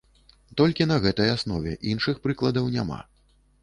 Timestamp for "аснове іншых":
1.35-2.15